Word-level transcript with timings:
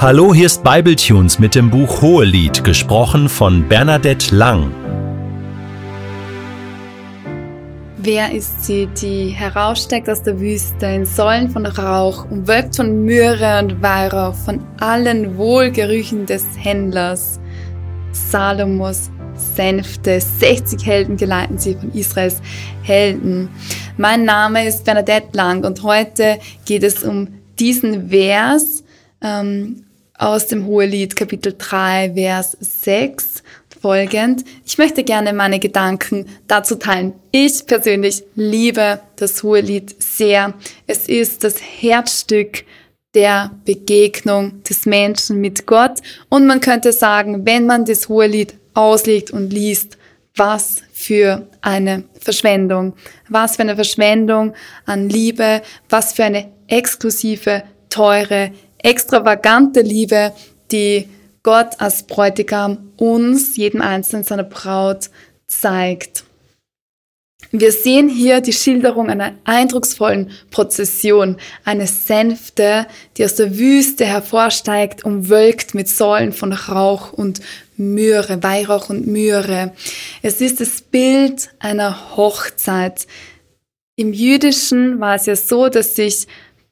Hallo, 0.00 0.32
hier 0.32 0.46
ist 0.46 0.62
Bibletunes 0.62 1.40
mit 1.40 1.56
dem 1.56 1.70
Buch 1.70 2.02
Hohelied, 2.02 2.62
gesprochen 2.62 3.28
von 3.28 3.68
Bernadette 3.68 4.32
Lang. 4.32 4.72
Wer 7.96 8.30
ist 8.30 8.64
sie, 8.64 8.86
die 8.86 9.30
heraussteigt 9.30 10.08
aus 10.08 10.22
der 10.22 10.38
Wüste 10.38 10.86
in 10.86 11.04
Säulen 11.04 11.50
von 11.50 11.66
Rauch, 11.66 12.30
umwölkt 12.30 12.76
von 12.76 13.04
Myrrhe 13.04 13.58
und 13.58 13.82
Weihrauch, 13.82 14.36
von 14.36 14.64
allen 14.78 15.36
Wohlgerüchen 15.36 16.26
des 16.26 16.46
Händlers? 16.56 17.40
Salomos 18.12 19.10
Sänfte, 19.34 20.20
60 20.20 20.86
Helden 20.86 21.16
geleiten 21.16 21.58
sie 21.58 21.74
von 21.74 21.92
Israels 21.92 22.40
Helden. 22.82 23.48
Mein 23.96 24.24
Name 24.24 24.64
ist 24.64 24.84
Bernadette 24.84 25.36
Lang 25.36 25.64
und 25.64 25.82
heute 25.82 26.38
geht 26.66 26.84
es 26.84 27.02
um 27.02 27.26
diesen 27.58 28.10
Vers, 28.10 28.84
ähm, 29.20 29.82
aus 30.18 30.48
dem 30.48 30.66
Hohelied 30.66 31.16
Kapitel 31.16 31.54
3, 31.56 32.12
Vers 32.14 32.56
6 32.60 33.42
folgend. 33.80 34.44
Ich 34.66 34.76
möchte 34.76 35.04
gerne 35.04 35.32
meine 35.32 35.60
Gedanken 35.60 36.26
dazu 36.48 36.74
teilen. 36.74 37.14
Ich 37.30 37.64
persönlich 37.66 38.24
liebe 38.34 39.00
das 39.16 39.42
Hohelied 39.42 39.94
sehr. 40.02 40.54
Es 40.86 41.08
ist 41.08 41.44
das 41.44 41.56
Herzstück 41.62 42.64
der 43.14 43.52
Begegnung 43.64 44.62
des 44.64 44.84
Menschen 44.84 45.40
mit 45.40 45.66
Gott. 45.66 46.00
Und 46.28 46.46
man 46.46 46.60
könnte 46.60 46.92
sagen, 46.92 47.46
wenn 47.46 47.66
man 47.66 47.84
das 47.84 48.08
Hohelied 48.08 48.54
auslegt 48.74 49.30
und 49.30 49.52
liest, 49.52 49.96
was 50.34 50.82
für 50.92 51.48
eine 51.60 52.04
Verschwendung. 52.20 52.94
Was 53.28 53.56
für 53.56 53.62
eine 53.62 53.76
Verschwendung 53.76 54.54
an 54.84 55.08
Liebe. 55.08 55.62
Was 55.88 56.12
für 56.12 56.24
eine 56.24 56.52
exklusive, 56.66 57.62
teure 57.88 58.52
extravagante 58.78 59.80
Liebe, 59.80 60.32
die 60.70 61.08
Gott 61.42 61.80
als 61.80 62.02
Bräutigam 62.02 62.92
uns, 62.96 63.56
jedem 63.56 63.80
Einzelnen 63.80 64.24
seiner 64.24 64.44
Braut, 64.44 65.10
zeigt. 65.46 66.24
Wir 67.50 67.72
sehen 67.72 68.10
hier 68.10 68.42
die 68.42 68.52
Schilderung 68.52 69.08
einer 69.08 69.32
eindrucksvollen 69.44 70.30
Prozession, 70.50 71.38
eine 71.64 71.86
Sänfte, 71.86 72.86
die 73.16 73.24
aus 73.24 73.36
der 73.36 73.56
Wüste 73.56 74.04
hervorsteigt, 74.04 75.04
umwölkt 75.04 75.74
mit 75.74 75.88
Säulen 75.88 76.34
von 76.34 76.52
Rauch 76.52 77.14
und 77.14 77.40
Myrrhe, 77.78 78.42
Weihrauch 78.42 78.90
und 78.90 79.06
Myrrhe. 79.06 79.72
Es 80.20 80.42
ist 80.42 80.60
das 80.60 80.82
Bild 80.82 81.48
einer 81.58 82.16
Hochzeit. 82.16 83.06
Im 83.96 84.12
Jüdischen 84.12 85.00
war 85.00 85.14
es 85.14 85.24
ja 85.24 85.34
so, 85.34 85.70
dass 85.70 85.96
sich 85.96 86.26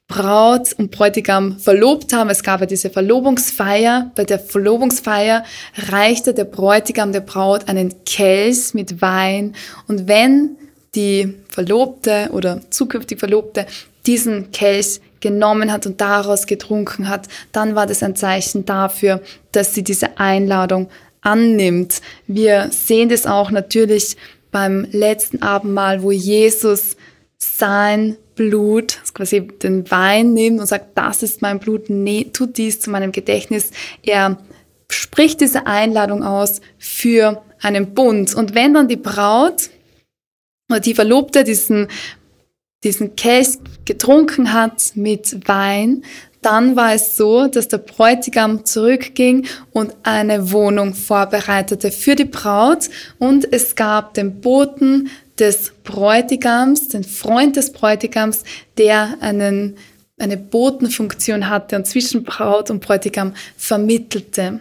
Braut 0.07 0.71
und 0.77 0.91
Bräutigam 0.91 1.59
verlobt 1.59 2.13
haben. 2.13 2.29
Es 2.29 2.41
gab 2.41 2.61
ja 2.61 2.65
diese 2.65 2.89
Verlobungsfeier. 2.89 4.11
Bei 4.15 4.23
der 4.23 4.39
Verlobungsfeier 4.39 5.43
reichte 5.89 6.33
der 6.33 6.45
Bräutigam 6.45 7.11
der 7.11 7.19
Braut 7.19 7.67
einen 7.67 7.93
Kelch 8.05 8.73
mit 8.73 9.01
Wein. 9.01 9.53
Und 9.87 10.07
wenn 10.07 10.55
die 10.95 11.35
Verlobte 11.49 12.29
oder 12.31 12.61
zukünftig 12.69 13.19
Verlobte 13.19 13.65
diesen 14.05 14.51
Kelch 14.51 15.01
genommen 15.19 15.71
hat 15.73 15.85
und 15.85 15.99
daraus 15.99 16.45
getrunken 16.45 17.09
hat, 17.09 17.27
dann 17.51 17.75
war 17.75 17.85
das 17.85 18.01
ein 18.01 18.15
Zeichen 18.15 18.65
dafür, 18.65 19.21
dass 19.51 19.73
sie 19.73 19.83
diese 19.83 20.17
Einladung 20.17 20.89
annimmt. 21.21 22.01
Wir 22.27 22.69
sehen 22.71 23.09
das 23.09 23.25
auch 23.25 23.51
natürlich 23.51 24.15
beim 24.51 24.87
letzten 24.91 25.41
Abendmahl, 25.41 26.01
wo 26.01 26.11
Jesus 26.11 26.95
sein 27.37 28.17
Blut, 28.35 28.99
quasi 29.13 29.41
den 29.41 29.89
Wein 29.89 30.33
nimmt 30.33 30.59
und 30.59 30.67
sagt, 30.67 30.97
das 30.97 31.23
ist 31.23 31.41
mein 31.41 31.59
Blut, 31.59 31.89
nee, 31.89 32.29
tut 32.31 32.57
dies 32.57 32.79
zu 32.79 32.89
meinem 32.89 33.11
Gedächtnis. 33.11 33.71
Er 34.03 34.37
spricht 34.89 35.41
diese 35.41 35.67
Einladung 35.67 36.23
aus 36.23 36.61
für 36.77 37.43
einen 37.61 37.93
Bund. 37.93 38.33
Und 38.35 38.55
wenn 38.55 38.73
dann 38.73 38.87
die 38.87 38.95
Braut 38.95 39.69
oder 40.69 40.79
die 40.79 40.95
Verlobte 40.95 41.43
diesen, 41.43 41.87
diesen 42.83 43.15
Kelch 43.15 43.57
getrunken 43.85 44.53
hat 44.53 44.91
mit 44.95 45.47
Wein, 45.47 46.03
dann 46.41 46.75
war 46.75 46.93
es 46.93 47.15
so, 47.15 47.47
dass 47.47 47.67
der 47.67 47.79
Bräutigam 47.79 48.63
zurückging 48.63 49.47
und 49.71 49.95
eine 50.03 50.51
Wohnung 50.51 50.93
vorbereitete 50.93 51.91
für 51.91 52.15
die 52.15 52.25
Braut 52.25 52.89
und 53.17 53.51
es 53.51 53.75
gab 53.75 54.13
den 54.13 54.39
Boten 54.39 55.09
des 55.39 55.71
Bräutigams, 55.83 56.89
den 56.89 57.03
Freund 57.03 57.55
des 57.55 57.71
Bräutigams, 57.71 58.43
der 58.77 59.15
einen, 59.21 59.77
eine 60.17 60.37
Botenfunktion 60.37 61.49
hatte 61.49 61.75
und 61.75 61.85
zwischen 61.85 62.23
Braut 62.23 62.69
und 62.69 62.79
Bräutigam 62.79 63.33
vermittelte. 63.55 64.59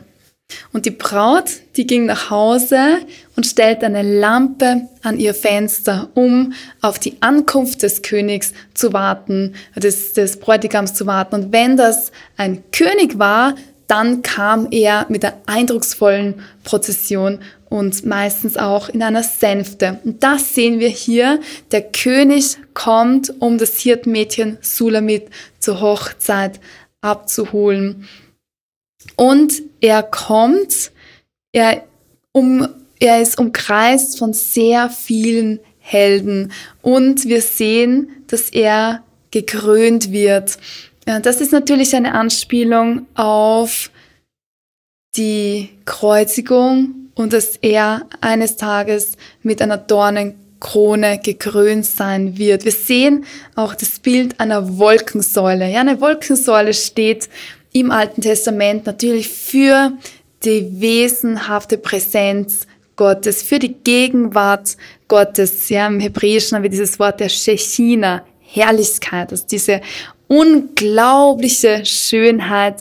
Und 0.73 0.87
die 0.87 0.93
Braut, 0.93 1.51
die 1.77 1.87
ging 1.87 2.07
nach 2.07 2.31
Hause 2.31 2.99
und 3.35 3.47
stellte 3.47 3.87
eine 3.87 4.03
Lampe 4.03 4.83
an 5.03 5.19
ihr 5.19 5.35
Fenster, 5.35 6.09
um 6.15 6.53
auf 6.81 7.01
die 7.01 7.21
Ankunft 7.21 7.83
des 7.83 8.03
Königs 8.03 8.53
zu 8.73 8.93
warten, 8.93 9.55
des, 9.75 10.13
des 10.13 10.39
Bräutigams 10.39 10.95
zu 10.95 11.07
warten. 11.07 11.35
Und 11.35 11.53
wenn 11.53 11.77
das 11.77 12.13
ein 12.37 12.63
König 12.71 13.19
war, 13.19 13.57
dann 13.87 14.23
kam 14.23 14.69
er 14.71 15.07
mit 15.09 15.25
einer 15.25 15.37
eindrucksvollen 15.47 16.43
Prozession 16.65 17.41
und 17.69 18.05
meistens 18.05 18.57
auch 18.57 18.89
in 18.89 19.03
einer 19.03 19.23
Sänfte. 19.23 20.01
Und 20.05 20.23
das 20.23 20.55
sehen 20.55 20.79
wir 20.81 20.89
hier. 20.89 21.41
Der 21.73 21.83
König 21.83 22.57
kommt, 22.75 23.33
um 23.41 23.59
das 23.59 23.79
Hirtenmädchen 23.79 24.59
Sulamit 24.61 25.29
zur 25.59 25.81
Hochzeit 25.81 26.61
abzuholen. 27.01 28.09
Und 29.15 29.63
er 29.81 30.03
kommt, 30.03 30.91
er, 31.53 31.85
um, 32.33 32.69
er 32.99 33.23
ist 33.23 33.39
umkreist 33.39 34.19
von 34.19 34.33
sehr 34.33 34.91
vielen 34.91 35.61
Helden. 35.79 36.53
Und 36.83 37.27
wir 37.27 37.41
sehen, 37.41 38.11
dass 38.27 38.51
er 38.51 39.05
gekrönt 39.31 40.11
wird. 40.11 40.59
Das 41.07 41.41
ist 41.41 41.53
natürlich 41.53 41.95
eine 41.95 42.15
Anspielung 42.15 43.07
auf 43.15 43.91
die 45.17 45.71
Kreuzigung 45.85 47.11
und 47.15 47.33
dass 47.33 47.57
er 47.63 48.07
eines 48.21 48.57
Tages 48.57 49.13
mit 49.43 49.63
einer 49.63 49.79
Dornenkrone 49.79 51.21
gekrönt 51.23 51.87
sein 51.87 52.37
wird. 52.39 52.65
Wir 52.65 52.73
sehen 52.73 53.25
auch 53.55 53.77
das 53.77 54.01
Bild 54.01 54.41
einer 54.41 54.79
Wolkensäule. 54.79 55.71
Ja, 55.71 55.81
eine 55.81 56.01
Wolkensäule 56.01 56.75
steht 56.75 57.29
im 57.73 57.93
Alten 57.93 58.23
Testament 58.23 58.87
natürlich 58.87 59.29
für 59.29 59.93
die 60.45 60.81
wesenhafte 60.81 61.79
Präsenz 61.79 62.67
Gottes, 62.97 63.43
für 63.43 63.61
die 63.61 63.75
Gegenwart 63.75 64.77
Gottes. 65.07 65.69
Ja, 65.69 65.87
im 65.87 66.01
Hebräischen 66.01 66.57
haben 66.57 66.63
wir 66.65 66.71
dieses 66.71 66.99
Wort 66.99 67.21
der 67.21 67.29
Shechina, 67.29 68.25
Herrlichkeit, 68.41 69.31
also 69.31 69.45
diese 69.49 69.81
unglaubliche 70.29 71.85
Schönheit 71.85 72.77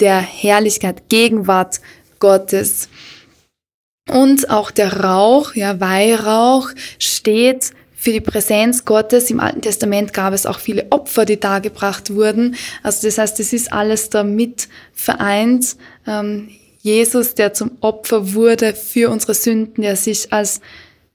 der 0.00 0.20
Herrlichkeit, 0.20 1.08
Gegenwart 1.08 1.80
Gottes. 2.18 2.88
Und 4.08 4.50
auch 4.50 4.70
der 4.70 5.00
Rauch, 5.00 5.54
ja, 5.54 5.78
Weihrauch 5.80 6.70
steht 6.98 7.72
für 7.94 8.12
die 8.12 8.20
Präsenz 8.20 8.84
Gottes. 8.84 9.30
Im 9.30 9.40
Alten 9.40 9.60
Testament 9.60 10.12
gab 10.14 10.32
es 10.32 10.46
auch 10.46 10.58
viele 10.58 10.86
Opfer, 10.90 11.26
die 11.26 11.38
dargebracht 11.38 12.14
wurden. 12.14 12.56
Also 12.82 13.06
das 13.06 13.18
heißt, 13.18 13.38
es 13.40 13.52
ist 13.52 13.72
alles 13.72 14.08
damit 14.08 14.68
vereint. 14.92 15.76
Ähm, 16.06 16.48
Jesus, 16.80 17.34
der 17.34 17.52
zum 17.52 17.72
Opfer 17.82 18.32
wurde 18.32 18.74
für 18.74 19.10
unsere 19.10 19.34
Sünden, 19.34 19.82
der 19.82 19.96
sich 19.96 20.32
als 20.32 20.60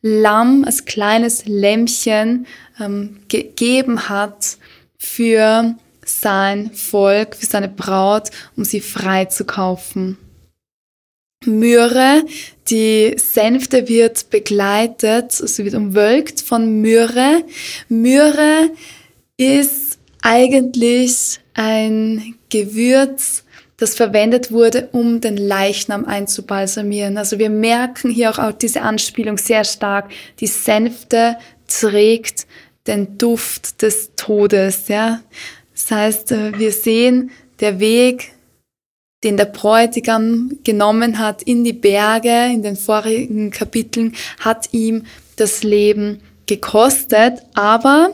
Lamm, 0.04 0.64
als 0.64 0.86
kleines 0.86 1.46
Lämmchen 1.48 2.46
ähm, 2.80 3.18
gegeben 3.28 4.08
hat 4.08 4.58
für 5.06 5.76
sein 6.06 6.72
Volk, 6.74 7.36
für 7.36 7.46
seine 7.46 7.70
Braut, 7.70 8.30
um 8.56 8.66
sie 8.66 8.82
frei 8.82 9.26
zu 9.26 9.46
kaufen. 9.46 10.18
Myrrhe. 11.46 12.24
Die 12.70 13.16
Sänfte 13.18 13.88
wird 13.88 14.30
begleitet, 14.32 15.40
also 15.40 15.64
wird 15.64 15.76
umwölkt 15.76 16.42
von 16.42 16.82
Myrrhe. 16.82 17.44
Myrrhe 17.90 18.72
ist 19.38 20.00
eigentlich 20.22 21.40
ein 21.54 22.36
Gewürz, 22.50 23.44
das 23.78 23.96
verwendet 23.96 24.52
wurde, 24.52 24.90
um 24.94 25.22
den 25.22 25.38
Leichnam 25.38 26.06
einzubalsamieren. 26.06 27.18
Also 27.18 27.38
wir 27.38 27.50
merken 27.50 28.10
hier 28.10 28.32
auch, 28.32 28.40
auch 28.40 28.54
diese 28.54 28.82
Anspielung 28.82 29.38
sehr 29.38 29.64
stark. 29.64 30.12
Die 30.40 30.48
Sänfte 30.48 31.38
trägt 31.68 32.48
den 32.88 33.18
Duft 33.18 33.82
des 33.82 34.12
Todes, 34.16 34.88
ja. 34.88 35.22
Das 35.74 35.92
heißt, 35.92 36.32
äh, 36.32 36.58
wir 36.58 36.72
sehen, 36.72 37.32
der 37.60 37.80
Weg 37.80 38.36
den 39.26 39.38
der 39.38 39.46
Bräutigam 39.46 40.60
genommen 40.64 41.18
hat 41.18 41.42
in 41.42 41.64
die 41.64 41.74
Berge 41.74 42.46
in 42.54 42.62
den 42.62 42.76
vorigen 42.76 43.50
Kapiteln, 43.50 44.14
hat 44.40 44.70
ihm 44.72 45.06
das 45.36 45.64
Leben 45.64 46.22
gekostet, 46.46 47.42
aber 47.56 48.12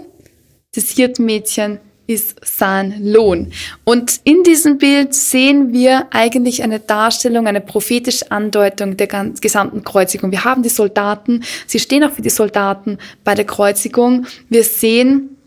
das 0.73 0.91
Hirtenmädchen 0.91 1.79
ist 2.13 2.35
sein 2.43 2.95
Lohn. 3.03 3.51
Und 3.83 4.21
in 4.23 4.43
diesem 4.43 4.77
Bild 4.77 5.13
sehen 5.13 5.73
wir 5.73 6.07
eigentlich 6.11 6.63
eine 6.63 6.79
Darstellung, 6.79 7.47
eine 7.47 7.61
prophetische 7.61 8.31
Andeutung 8.31 8.97
der 8.97 9.07
gesamten 9.07 9.83
Kreuzigung. 9.83 10.31
Wir 10.31 10.43
haben 10.43 10.63
die 10.63 10.69
Soldaten, 10.69 11.43
sie 11.67 11.79
stehen 11.79 12.03
auch 12.03 12.11
für 12.11 12.21
die 12.21 12.29
Soldaten 12.29 12.97
bei 13.23 13.35
der 13.35 13.45
Kreuzigung. 13.45 14.25
Wir 14.49 14.63
sehen, 14.63 15.37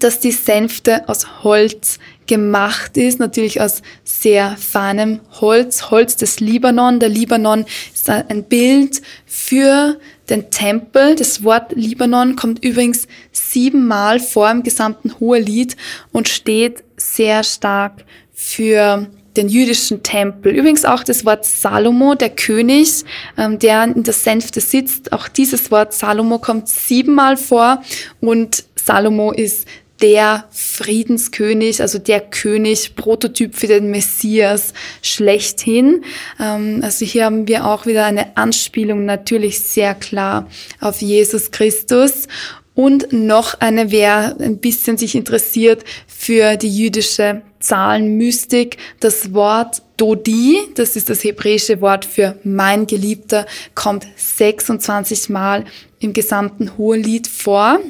dass 0.00 0.20
die 0.20 0.32
Sänfte 0.32 1.08
aus 1.08 1.42
Holz 1.42 1.98
gemacht 2.26 2.96
ist, 2.96 3.18
natürlich 3.18 3.60
aus 3.60 3.82
sehr 4.04 4.56
feinem 4.56 5.20
Holz, 5.40 5.90
Holz 5.90 6.16
des 6.16 6.40
Libanon. 6.40 7.00
Der 7.00 7.08
Libanon 7.08 7.64
ist 7.92 8.08
ein 8.10 8.44
Bild 8.44 9.00
für 9.26 9.98
den 10.30 10.50
Tempel. 10.50 11.14
Das 11.14 11.42
Wort 11.44 11.72
Libanon 11.72 12.36
kommt 12.36 12.64
übrigens 12.64 13.06
siebenmal 13.32 14.20
vor 14.20 14.50
im 14.50 14.62
gesamten 14.62 15.18
Hohelied 15.20 15.76
und 16.12 16.28
steht 16.28 16.84
sehr 16.96 17.44
stark 17.44 18.04
für 18.32 19.08
den 19.36 19.48
jüdischen 19.48 20.02
Tempel. 20.02 20.52
Übrigens 20.52 20.84
auch 20.84 21.04
das 21.04 21.24
Wort 21.24 21.44
Salomo, 21.44 22.14
der 22.14 22.30
König, 22.30 23.04
ähm, 23.36 23.58
der 23.58 23.84
in 23.84 24.02
der 24.02 24.14
Sänfte 24.14 24.60
sitzt. 24.60 25.12
Auch 25.12 25.28
dieses 25.28 25.70
Wort 25.70 25.94
Salomo 25.94 26.38
kommt 26.38 26.68
siebenmal 26.68 27.36
vor 27.36 27.82
und 28.20 28.64
Salomo 28.74 29.32
ist 29.32 29.66
der 30.00 30.44
Friedenskönig, 30.50 31.80
also 31.80 31.98
der 31.98 32.20
König, 32.20 32.94
Prototyp 32.94 33.54
für 33.54 33.66
den 33.66 33.90
Messias 33.90 34.72
schlechthin. 35.02 36.04
Ähm, 36.40 36.80
also 36.82 37.04
hier 37.04 37.24
haben 37.24 37.48
wir 37.48 37.66
auch 37.66 37.86
wieder 37.86 38.04
eine 38.04 38.36
Anspielung 38.36 39.04
natürlich 39.04 39.60
sehr 39.60 39.94
klar 39.94 40.48
auf 40.80 41.02
Jesus 41.02 41.50
Christus. 41.50 42.28
Und 42.74 43.12
noch 43.12 43.58
eine, 43.58 43.90
wer 43.90 44.36
ein 44.38 44.58
bisschen 44.58 44.96
sich 44.98 45.16
interessiert 45.16 45.82
für 46.06 46.56
die 46.56 46.68
jüdische 46.68 47.42
Zahlenmystik, 47.58 48.76
das 49.00 49.34
Wort 49.34 49.82
Dodi, 49.96 50.60
das 50.76 50.94
ist 50.94 51.10
das 51.10 51.24
hebräische 51.24 51.80
Wort 51.80 52.04
für 52.04 52.38
mein 52.44 52.86
Geliebter, 52.86 53.46
kommt 53.74 54.06
26 54.16 55.28
Mal 55.28 55.64
im 55.98 56.12
gesamten 56.12 56.78
Hohelied 56.78 57.26
vor. 57.26 57.80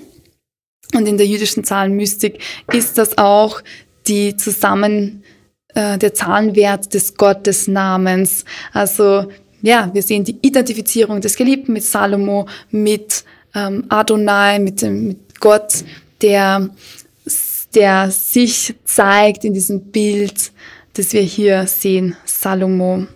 Und 0.94 1.06
in 1.06 1.19
der 1.19 1.26
jüdischen 1.26 1.64
Zahlenmystik 1.64 2.40
ist 2.73 2.99
das 2.99 3.19
auch 3.19 3.61
die 4.06 4.37
Zusammen, 4.37 5.23
äh, 5.75 5.99
der 5.99 6.14
Zahlenwert 6.14 6.94
des 6.94 7.14
Gottesnamens. 7.14 8.44
Also 8.73 9.31
ja, 9.62 9.90
wir 9.93 10.02
sehen 10.02 10.25
die 10.25 10.38
Identifizierung 10.40 11.20
des 11.20 11.37
Geliebten 11.37 11.73
mit 11.73 11.85
Salomo, 11.85 12.46
mit 12.70 13.25
ähm, 13.55 13.85
Adonai, 13.88 14.58
mit, 14.58 14.82
dem, 14.82 15.08
mit 15.08 15.40
Gott, 15.40 15.85
der, 16.23 16.70
der 17.75 18.11
sich 18.11 18.75
zeigt 18.84 19.44
in 19.44 19.55
diesem 19.55 19.91
Bild, 19.91 20.52
das 20.94 21.12
wir 21.12 21.23
hier 21.23 21.67
sehen, 21.67 22.17
Salomo. 22.25 23.06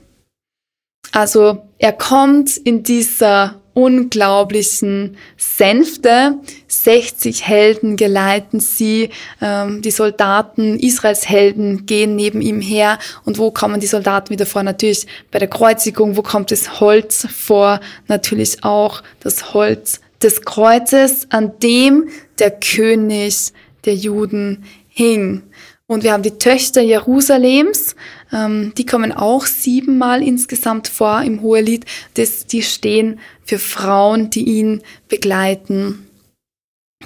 Also 1.13 1.63
er 1.79 1.93
kommt 1.93 2.57
in 2.57 2.83
dieser 2.83 3.61
unglaublichen 3.75 5.17
Sänfte. 5.37 6.39
60 6.69 7.47
Helden 7.47 7.97
geleiten 7.97 8.61
sie. 8.61 9.11
Ähm, 9.41 9.83
die 9.83 9.91
Soldaten, 9.91 10.79
Israels 10.79 11.29
Helden, 11.29 11.87
gehen 11.87 12.17
neben 12.17 12.41
ihm 12.41 12.61
her. 12.61 12.99
Und 13.25 13.39
wo 13.39 13.51
kommen 13.51 13.81
die 13.81 13.87
Soldaten 13.87 14.31
wieder 14.31 14.47
vor? 14.47 14.63
Natürlich 14.63 15.07
bei 15.31 15.39
der 15.39 15.49
Kreuzigung. 15.49 16.17
Wo 16.17 16.23
kommt 16.23 16.51
das 16.51 16.81
Holz 16.81 17.27
vor? 17.35 17.81
Natürlich 18.09 18.65
auch 18.65 19.03
das 19.21 19.55
Holz 19.55 20.01
des 20.23 20.43
Kreuzes, 20.43 21.27
an 21.31 21.59
dem 21.63 22.09
der 22.39 22.51
König 22.51 23.53
der 23.85 23.95
Juden 23.95 24.65
hing. 24.89 25.43
Und 25.87 26.05
wir 26.05 26.13
haben 26.13 26.23
die 26.23 26.39
Töchter 26.39 26.81
Jerusalems, 26.81 27.97
ähm, 28.32 28.73
die 28.76 28.87
kommen 28.87 29.12
auch 29.12 29.46
siebenmal 29.46 30.23
insgesamt 30.23 30.88
vor 30.88 31.23
im 31.23 31.43
Hohelied. 31.43 31.84
Das, 32.14 32.46
die 32.46 32.62
stehen 32.62 33.20
für 33.44 33.58
Frauen, 33.58 34.31
die 34.31 34.44
ihn 34.44 34.82
begleiten. 35.08 36.06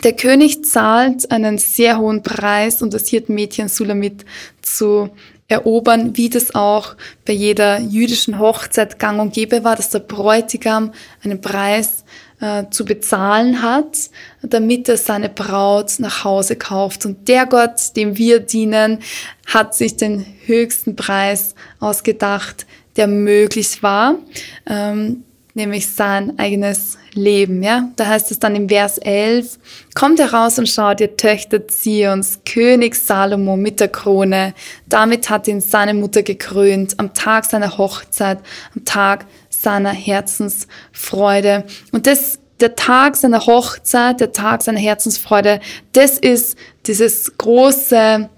Der 0.05 0.13
König 0.13 0.65
zahlt 0.65 1.31
einen 1.31 1.59
sehr 1.59 1.99
hohen 1.99 2.23
Preis, 2.23 2.83
um 2.83 2.91
das 2.91 3.09
Hirtenmädchen 3.09 3.69
Sulamit 3.69 4.25
zu 4.61 5.11
erobern, 5.49 6.17
wie 6.17 6.29
das 6.29 6.55
auch 6.55 6.97
bei 7.25 7.33
jeder 7.33 7.79
jüdischen 7.81 8.39
Hochzeit 8.39 8.99
gang 8.99 9.21
und 9.21 9.33
gäbe 9.33 9.65
war, 9.65 9.77
dass 9.77 9.91
der 9.91 10.01
Bräutigam 10.01 10.93
einen 11.23 11.41
Preis 11.41 12.05
äh, 12.41 12.65
zu 12.71 12.85
bezahlen 12.85 13.63
hat, 13.63 14.11
damit 14.43 14.89
er 14.89 14.97
seine 14.97 15.29
Braut 15.29 15.95
nach 15.99 16.25
Hause 16.25 16.57
kauft. 16.57 17.07
Und 17.07 17.29
der 17.29 17.47
Gott, 17.47 17.97
dem 17.97 18.17
wir 18.19 18.41
dienen, 18.41 18.99
hat 19.47 19.75
sich 19.75 19.97
den 19.97 20.27
höchsten 20.45 20.97
Preis 20.97 21.55
ausgedacht, 21.81 22.67
der 22.97 23.07
möglich 23.07 23.83
war, 23.83 24.17
ähm, 24.67 25.25
nämlich 25.55 25.89
sein 25.89 26.39
eigenes 26.39 26.99
Leben. 27.15 27.63
Ja, 27.63 27.89
da 27.97 28.07
heißt 28.07 28.31
es 28.31 28.39
dann 28.39 28.55
im 28.55 28.69
Vers 28.69 28.99
11: 28.99 29.59
Kommt 29.95 30.19
heraus 30.19 30.59
und 30.59 30.69
schaut, 30.69 31.01
ihr 31.01 31.17
Töchter 31.17 31.67
Zions, 31.67 32.41
König 32.45 32.95
Salomo 32.95 33.57
mit 33.57 33.81
der 33.81 33.89
Krone. 33.89 34.55
Damit 34.89 35.31
hat 35.31 35.49
ihn 35.49 35.61
seine 35.61 35.95
Mutter 35.95 36.23
gekrönt 36.23 36.99
am 36.99 37.15
Tag 37.15 37.47
seiner 37.47 37.79
Hochzeit, 37.79 38.39
am 38.75 38.85
Tag 38.85 39.25
seiner 39.63 39.93
Herzensfreude. 39.93 41.65
Und 41.93 42.07
das, 42.07 42.39
der 42.61 42.75
Tag 42.77 43.17
seiner 43.17 43.47
Hochzeit, 43.47 44.21
der 44.21 44.33
Tag 44.33 44.63
seiner 44.63 44.81
Herzensfreude, 44.81 45.61
das 45.93 46.19
ist 46.19 46.57
dieses 46.87 47.37
große, 47.39 48.29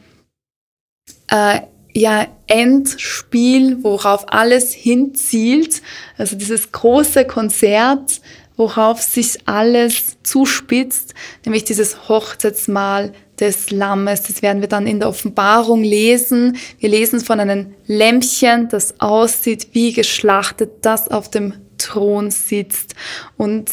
äh, 1.30 1.60
ja, 1.94 2.26
Endspiel, 2.46 3.82
worauf 3.82 4.32
alles 4.32 4.72
hinzielt. 4.72 5.82
Also 6.16 6.36
dieses 6.36 6.72
große 6.72 7.24
Konzert, 7.24 8.20
worauf 8.56 9.00
sich 9.02 9.46
alles 9.46 10.16
zuspitzt, 10.22 11.14
nämlich 11.44 11.64
dieses 11.64 12.08
Hochzeitsmahl 12.08 13.12
des 13.40 13.70
Lammes. 13.70 14.22
Das 14.22 14.42
werden 14.42 14.60
wir 14.60 14.68
dann 14.68 14.86
in 14.86 15.00
der 15.00 15.08
Offenbarung 15.08 15.82
lesen. 15.82 16.56
Wir 16.78 16.90
lesen 16.90 17.20
von 17.20 17.40
einem 17.40 17.74
Lämpchen, 17.86 18.68
das 18.68 19.00
aussieht 19.00 19.68
wie 19.72 19.92
geschlachtet, 19.92 20.70
das 20.82 21.08
auf 21.08 21.30
dem 21.30 21.54
Thron 21.78 22.30
sitzt. 22.30 22.94
Und 23.36 23.70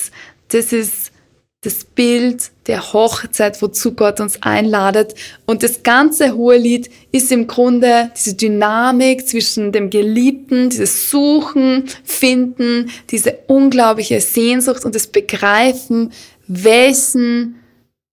das 0.50 0.72
ist 0.72 1.12
das 1.66 1.84
Bild 1.84 2.52
der 2.68 2.94
Hochzeit, 2.94 3.62
wozu 3.62 3.94
Gott 3.94 4.20
uns 4.20 4.42
einladet. 4.44 5.16
Und 5.46 5.64
das 5.64 5.82
ganze 5.82 6.36
Hohelied 6.36 6.90
ist 7.12 7.32
im 7.32 7.48
Grunde 7.48 8.12
diese 8.16 8.36
Dynamik 8.36 9.28
zwischen 9.28 9.72
dem 9.72 9.90
Geliebten, 9.90 10.70
dieses 10.70 11.10
Suchen, 11.10 11.86
Finden, 12.04 12.92
diese 13.10 13.40
unglaubliche 13.48 14.22
Sehnsucht 14.22 14.86
und 14.86 14.94
das 14.94 15.08
Begreifen, 15.08 16.12
welchen 16.48 17.60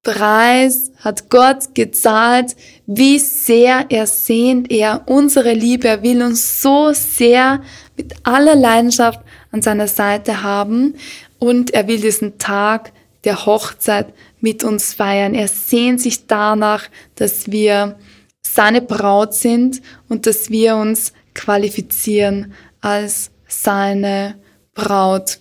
Preis 0.02 0.90
hat 0.98 1.30
Gott 1.30 1.74
gezahlt, 1.74 2.56
wie 2.86 3.20
sehr 3.20 3.86
er 3.88 4.08
sehnt 4.08 4.70
er 4.70 5.02
unsere 5.06 5.52
Liebe. 5.52 5.86
Er 5.86 6.02
will 6.02 6.22
uns 6.22 6.60
so 6.60 6.92
sehr 6.92 7.62
mit 7.96 8.14
aller 8.24 8.56
Leidenschaft 8.56 9.20
an 9.52 9.62
seiner 9.62 9.86
Seite 9.86 10.42
haben 10.42 10.94
und 11.38 11.72
er 11.72 11.86
will 11.86 12.00
diesen 12.00 12.38
Tag 12.38 12.92
der 13.24 13.46
Hochzeit 13.46 14.12
mit 14.40 14.64
uns 14.64 14.92
feiern. 14.94 15.34
Er 15.34 15.46
sehnt 15.46 16.00
sich 16.00 16.26
danach, 16.26 16.88
dass 17.14 17.52
wir 17.52 17.96
seine 18.44 18.82
Braut 18.82 19.34
sind 19.34 19.82
und 20.08 20.26
dass 20.26 20.50
wir 20.50 20.76
uns 20.76 21.12
qualifizieren 21.34 22.54
als 22.80 23.30
seine 23.46 24.34
Braut. 24.74 25.38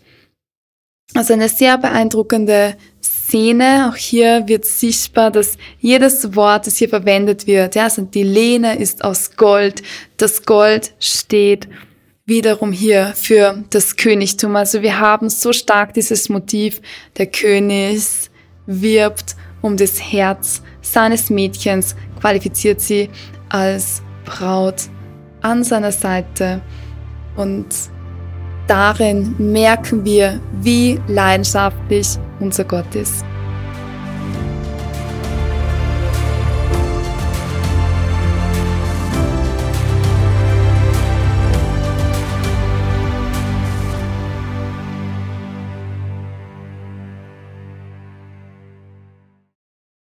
Also 1.14 1.34
eine 1.34 1.50
sehr 1.50 1.78
beeindruckende 1.78 2.78
Szene. 3.32 3.90
Auch 3.90 3.96
hier 3.96 4.44
wird 4.48 4.66
sichtbar, 4.66 5.32
dass 5.32 5.58
jedes 5.80 6.36
Wort, 6.36 6.68
das 6.68 6.78
hier 6.78 6.90
verwendet 6.90 7.48
wird, 7.48 7.76
ja, 7.76 7.86
also 7.86 8.02
die 8.02 8.24
Lehne 8.24 8.78
ist 8.78 9.06
aus 9.06 9.38
Gold. 9.38 9.82
Das 10.18 10.46
Gold 10.46 10.94
steht 11.00 11.70
wiederum 12.26 12.74
hier 12.74 13.14
für 13.16 13.64
das 13.70 13.96
Königtum. 13.96 14.58
Also 14.58 14.82
wir 14.82 15.00
haben 15.00 15.30
so 15.30 15.54
stark 15.54 15.94
dieses 15.94 16.28
Motiv, 16.28 16.82
der 17.18 17.28
König 17.28 18.04
wirbt 18.66 19.38
um 19.62 19.78
das 19.78 20.12
Herz 20.12 20.62
seines 20.82 21.30
Mädchens, 21.30 21.96
qualifiziert 22.20 22.82
sie 22.82 23.10
als 23.48 24.02
Braut 24.26 24.90
an 25.42 25.64
seiner 25.64 25.94
Seite 25.94 26.62
und 27.38 27.68
darin 28.68 29.36
merken 29.38 30.04
wir, 30.06 30.40
wie 30.62 31.00
leidenschaftlich 31.08 32.18
unser 32.40 32.64
Gott 32.64 32.96
ist. 32.96 33.26